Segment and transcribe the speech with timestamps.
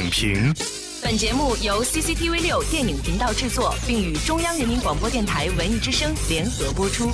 [0.00, 0.54] 影评。
[1.02, 7.10] 本节目由 CCTV 六电影频道制作，并与中央人民广播电台文艺之声联合播出。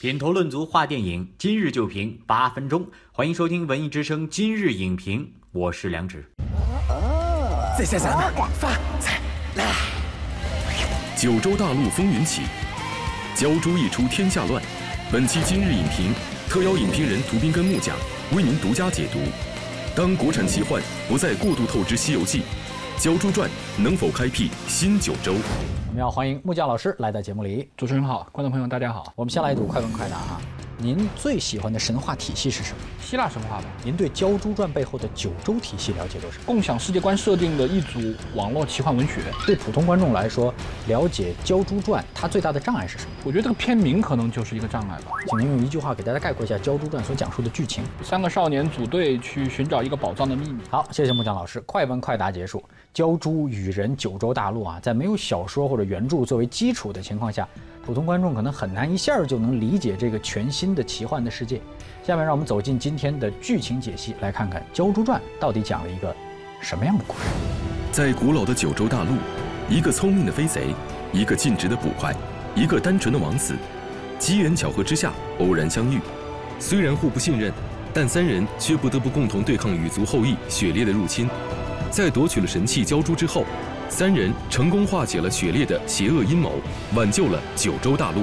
[0.00, 2.86] 品头论足话电影，今日就评八分钟。
[3.10, 6.24] 欢迎收听文艺之声今日影评，我是梁植。
[7.76, 8.12] 再下三
[8.60, 9.20] 发财
[9.56, 9.74] 来！
[11.16, 12.42] 九州大陆风云起，
[13.36, 14.62] 鲛珠一出天下乱。
[15.10, 16.12] 本期今日影评
[16.48, 17.96] 特邀影评人涂斌跟木匠
[18.32, 19.18] 为您独家解读。
[19.96, 22.42] 当国产奇幻不再过度透支《西游记》，
[23.00, 23.48] 《鲛珠传》
[23.80, 25.34] 能否开辟新九州？
[25.86, 27.68] 我们要欢迎木匠老师来到节目里。
[27.76, 29.12] 主持人好，观众朋友大家好。
[29.14, 30.40] 我们先来一组快问快答啊。
[30.78, 32.78] 您最喜欢的神话体系是什么？
[33.00, 33.64] 希腊神话吧。
[33.84, 36.38] 您对《鲛珠传》背后的九州体系了解多少？
[36.44, 38.00] 共享世界观设定的一组
[38.34, 39.20] 网络奇幻文学。
[39.46, 40.52] 对普通观众来说，
[40.88, 43.10] 了解《鲛珠传》它最大的障碍是什么？
[43.24, 45.12] 我觉得这个片名可能就是一个障碍吧。
[45.28, 47.84] 请您用一句话给大家概括一下《鲛珠传》所讲述的剧情。
[48.02, 50.60] 三个少年组队去寻找一个宝藏的秘密。
[50.70, 51.60] 好，谢谢木匠老师。
[51.60, 52.62] 快问快答结束。
[52.92, 57.46] 鲛珠、与人、九州大陆啊，在没有小说或者原著作为基础的情况下。
[57.86, 61.60] 普通观众可能很难一下就能理解这个全新新的奇幻的世界。
[62.02, 66.14] 下面让我们走进今天的剧情解析，来看看《鲛珠传》到底讲了一个
[66.58, 67.20] 什么样的故事。
[67.92, 69.12] 在古老的九州大陆，
[69.68, 70.74] 一个聪明的飞贼，
[71.12, 72.14] 一个尽职的捕快，
[72.54, 73.54] 一个单纯的王子，
[74.18, 76.00] 机缘巧合之下偶然相遇。
[76.58, 77.52] 虽然互不信任，
[77.92, 81.28] 但三人却不得不共同对抗羽族后裔雪猎的入侵。
[81.90, 83.44] 在夺取了神器鲛珠之后。
[83.86, 86.54] 三人成功化解了雪猎的邪恶阴谋，
[86.96, 88.22] 挽救了九州大陆。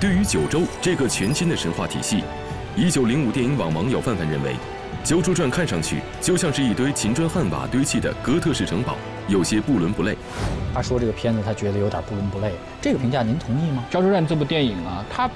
[0.00, 2.22] 对于九州这个全新的神话体系，
[2.76, 4.52] 一九零五电影网网友范范认为，
[5.02, 8.96] 《九州传》看上去就像是一堆秦砖汉瓦堆砌的哥特式城堡，
[9.28, 10.16] 有些不伦不类。
[10.74, 12.52] 他说这个片子他觉得有点不伦不类，
[12.82, 13.84] 这个评价您同意吗？
[13.92, 15.30] 《九州传》这部电影啊，它。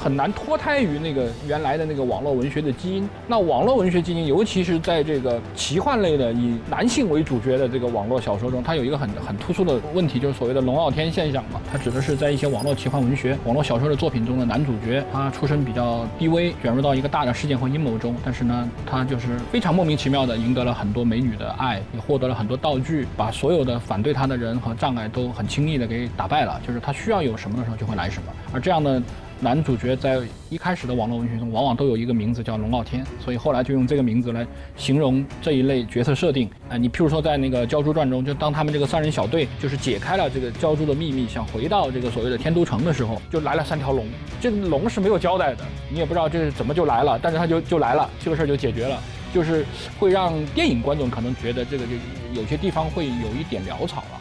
[0.00, 3.06] 很难脱胎于那个原来的那个网络文学的基因。
[3.28, 11.60] 那网络文学基因，尤其是在这个奇幻类的以男性为主角的这个网络小说中，它有一个很很突出的问题，就是所谓的龙傲天现象嘛。
[11.70, 26.58] 它指的是在一些网络奇幻文学、网络小说的作品中的男主角，他出身比较低微，卷入到一个大的事件和阴谋中，但是呢，他就是非常莫名其妙的赢得了很多美女的爱，也获得了很多道具，把所有的反对他的人和障碍都很轻易的给打败了。
[26.66, 29.02] 就是他需要有什么的时候就会来什么，而这样的。
[29.42, 30.20] 男主角在
[30.50, 34.46] 一开始的网络文学中，往往都有一个名字叫龙傲天，所以后来就用这个名字来
[34.76, 36.46] 形容这一类角色设定。
[36.68, 44.06] 啊，你譬如说在那个《鲛珠传》中，就当他们这个三人小队就是解开了这个鲛珠的秘密，想回到这个所谓的天都城的时候，就来了三条龙。
[44.42, 49.02] 这个龙是没有交代的，你也不知道这是怎么就来了，但是他就就来了，这个事儿就解决了，
[49.32, 49.64] 就是
[49.98, 51.92] 会让电影观众可能觉得这个就
[52.34, 54.20] 有些地方会有一点潦草了。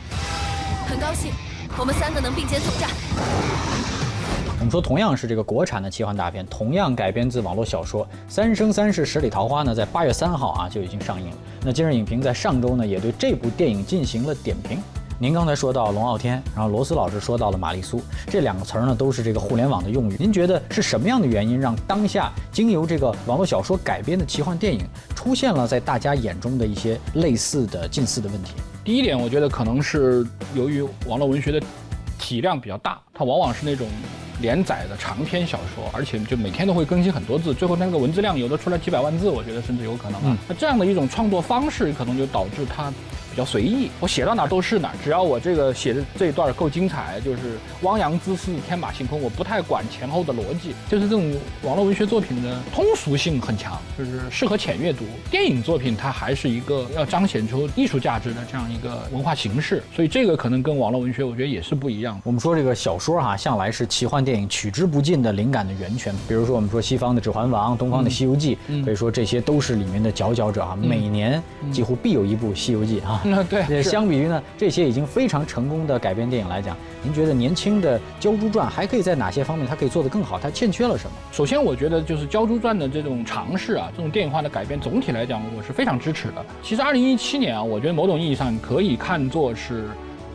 [0.87, 1.29] 很高兴，
[1.77, 4.08] 我们三个能并肩作战。
[4.59, 11.37] 我们说，同样是这个国产的奇幻大片，同样改编自网络小说《三生三世十里桃花》呢，在八月三号啊就已经上映了。
[11.63, 14.77] 那今日影评在上周呢，也对这部电影进行了点评。
[15.17, 20.17] 您刚才说到龙傲天，然后罗斯老师说到了玛丽苏，这两个词儿呢，都是这个互联网的用语。
[20.19, 24.81] 您觉得是什么样的原因，让当下经由这个网络小说改编的奇幻电影，
[25.15, 28.55] 出现了在大家眼中的一些类似的近似的问题？
[28.83, 31.65] 第一点，我觉得可能是由于网络文学的
[32.17, 33.87] 体量比较大，它往往是那种。
[34.41, 40.37] 连载的长篇小说，而且就每天都会更新很多字，最后那个文字量有的出来几百万字，我觉得甚至有可能啊。
[40.47, 42.91] 那这样的一种创作方式，可能就导致它。
[43.39, 51.33] 比较随意，我写到哪都是哪，只要我这个写的这一段够精彩，就是汪洋恣肆、天马行空，我不太管前后的逻辑，就是这种
[51.63, 55.05] 网络文学作品的通俗性很强，就是适合浅阅读。
[55.31, 62.19] 电影作品它还是一个要彰显出艺术价值的这样一个文化形式，所以这个可能跟网络文学我觉得也是不一样。
[62.25, 71.41] 我们说这个小说哈，向来是奇幻电影取之不尽的灵感的源泉，比如说我们说西方的《指环王》，东方的《西游记》，可以说这些都是里面的佼佼者啊，每年
[71.71, 73.21] 几乎必有一部《西游记》啊。
[73.29, 80.39] 那对，相比于呢这些已经非常成功的改编电影来讲，您觉得年轻的《鲛珠传》还可以在哪些方面它可以做得更好？
[80.39, 81.11] 它欠缺了什么？
[81.31, 86.45] 首先，我觉得就是《鲛珠传》的这种尝试啊，这种电影化的改编，总体来讲我是非常支持的。
[86.61, 89.85] 其实，二零一七年啊，我觉得某种意义上可以看作是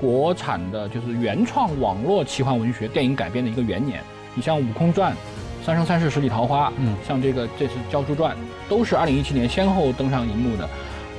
[0.00, 4.00] 国产的就是原创网络奇幻文学电影改编的一个元年。
[4.34, 5.12] 你像《悟空传》
[5.64, 8.34] 《三生三世十里桃花》，嗯，像这个这次《鲛珠传》，
[8.68, 10.68] 都是二零一七年先后登上荧幕的。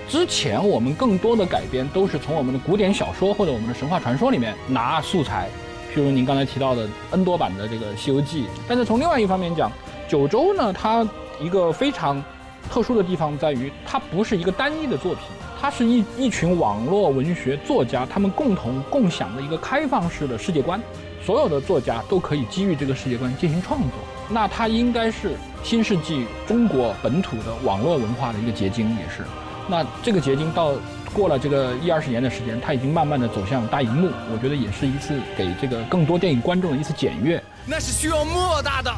[0.07, 5.49] 之前我们更多的改编都是从我们的古典小说或者我们的神话传说里面拿素材，
[5.93, 8.43] 譬如您刚才提到的 N 多版的这个《西游记》。
[8.67, 9.71] 但是从另外一方面讲，
[10.07, 11.07] 九州呢，它
[11.41, 12.23] 一个非常
[12.71, 15.23] 特殊的地方在于，它不是一个单一的作品，
[15.59, 20.79] 它是一一群网络文学作家他们共同共享的一个开放式的世界观，
[21.25, 23.89] 所有的作家都可以基于这个世界观进行创作。
[24.29, 29.25] 那它应该是新世纪中国本土的网络文化的一个结晶，也是。
[29.67, 30.73] 那这个结晶到
[31.13, 37.41] 过了这个一二十年的时间，它已经慢慢的走向大荧幕，我觉得也是一次给这个更多电影观众的一次检阅。
[37.67, 38.93] 那是需要莫大的。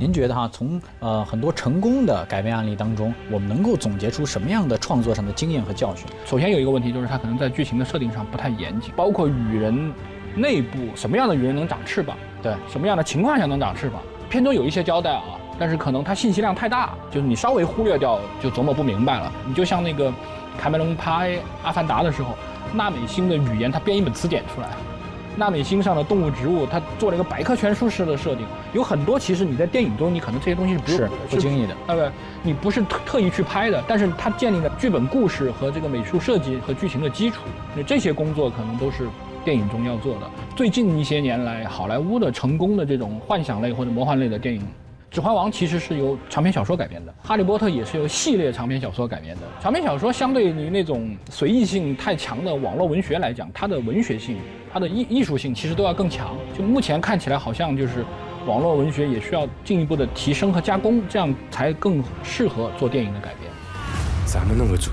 [0.00, 6.06] 您觉得哈，从呃很多成功的改编案例当中，我们能够总结出什么样的创作上的经验和教训？
[6.24, 9.92] 首先有一个问题就是它可能在剧情的设定上不太严谨，包括雨人
[10.34, 19.32] 内部什么样的雨人能长翅膀，对，什么样的情况下能长翅膀，片中有一些交代啊，但是可能它信息量太大，就是你稍微忽略掉就琢磨不明白了。
[19.46, 20.12] 你就像那个
[20.58, 21.30] 凯梅隆拍
[21.62, 22.34] 《阿凡达》的时候，
[22.74, 24.68] 纳美星的语言他编一本词典出来。
[25.38, 32.10] 纳美星上的动物、植物，他做了一个百科全书式的设定，有很多其实你在电影中你可能这些东西是不是不经意的，对不对？
[32.42, 37.42] 你不是特特意去拍的，但是它建立了剧本故事和这个美术设计和剧情的基础，
[37.76, 39.06] 那这些工作可能都是
[39.44, 40.22] 电影中要做的。
[40.56, 44.62] 最近一些年来，好莱坞的成功的这种幻想类或者魔幻类的电影。
[45.10, 49.42] 《指环王》其实是由长篇小说改编的，《哈利波特》也是由系列长篇小说改编的。
[49.62, 54.36] 长篇小说相对于那种随意性太强的网络文学来讲，它的文学性、
[54.72, 56.36] 它的艺艺术性其实都要更强。
[56.56, 58.04] 就目前看起来，好像就是
[58.46, 63.50] 网络文学也需要进一步的提升和加工，这样才更适合做电影的改编。
[64.26, 64.90] 咱们弄个主，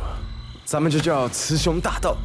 [0.63, 2.15] 咱们就叫雌雄大盗，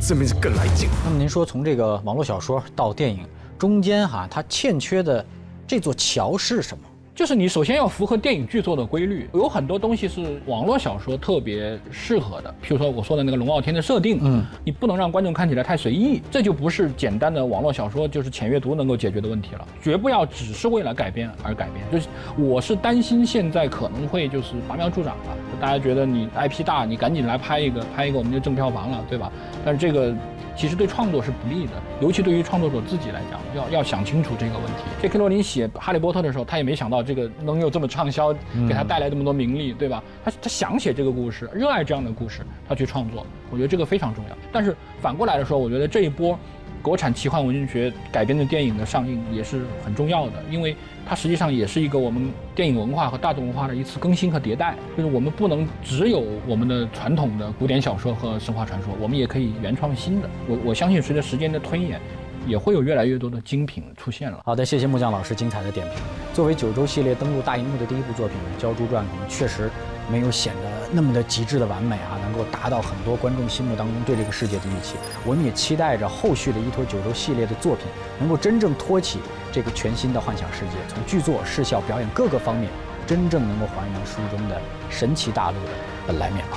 [0.00, 0.88] 这名字更来劲。
[1.04, 3.26] 那么您说，从这个网络小说到电影
[3.58, 5.24] 中间哈，它欠缺的
[5.66, 6.84] 这座桥是什么？
[7.20, 21.84] 就是你首先要符合电影剧作的规律，有很多东西是网络小说特别适合的，譬如说我说的那个龙傲天的设定，嗯，你不能让观众看起来太随意，这就不是简单的网络小说就是浅阅读能够解决的问题了，绝不要只是为了改编而改编。
[21.92, 22.08] 就是
[22.42, 29.30] 我是担心现在可能会就是拔苗助长了，大家觉得你 IP 大，你赶紧来拍一个，拍一个我们就挣票房了，对吧？
[29.62, 30.16] 但是这个。
[30.60, 31.72] 其实对创作是不利的，
[32.02, 34.82] 尤其对于创作者自己来讲，要要想清楚这个问题。
[35.00, 35.18] J.K.
[35.18, 38.30] 罗琳写《哈利波特》的时候，他也没想到这个能有这么畅销，
[38.68, 40.04] 给他带来这么多名利，对吧？
[40.22, 44.36] 他他想写这个故事，热爱这样的故事，他去创作，我觉得这个非常重要。
[44.52, 46.38] 但是反过来的时候，我觉得这一波。
[46.82, 50.74] 国产奇幻文学改编的电影的上映也是很重要的，因为
[51.06, 54.74] 它实际上也是一个我们电影文化和大众文化的一次更新和迭代。
[54.96, 60.30] 就是我们不能只有我们的传统的古典小说和神话传说，我们也可以原创新的。
[60.48, 62.00] 我我相信随着时间的推演。
[62.46, 64.40] 也会有越来越多的精品出现了。
[64.44, 65.96] 好的，谢谢木匠老师精彩的点评。
[66.32, 69.70] 作为九州系列登陆大荧幕的第一部作品，《鲛珠传》可能确实
[70.10, 74.94] 没有显得那么的极致的完美啊，能够达到很多观众心目当中对这个世界的预期。
[75.26, 77.86] 我们也期待着后续的依托九州系列的作品，
[78.18, 79.18] 能够真正托起
[79.52, 82.70] 这个全新的幻想世界，从剧作、视效、表演各个方面，
[83.06, 85.72] 真正能够还原书中的神奇大陆的
[86.06, 86.56] 本来面貌。